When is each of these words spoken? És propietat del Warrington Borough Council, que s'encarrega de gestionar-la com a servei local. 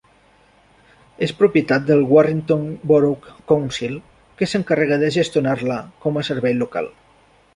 És 1.25 1.33
propietat 1.41 1.83
del 1.89 2.01
Warrington 2.13 2.63
Borough 2.91 3.29
Council, 3.53 3.99
que 4.39 4.49
s'encarrega 4.53 4.99
de 5.05 5.13
gestionar-la 5.19 5.77
com 6.07 6.17
a 6.23 6.27
servei 6.33 6.57
local. 6.65 6.93